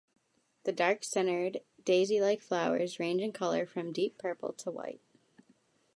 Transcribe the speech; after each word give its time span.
The 0.63 0.71
dark-centered 0.71 1.61
daisy-like 1.85 2.41
flowers 2.41 2.99
range 2.99 3.21
in 3.21 3.31
color 3.33 3.67
from 3.67 3.91
deep 3.93 4.17
purple 4.17 4.51
to 4.53 4.71
white. 4.71 5.01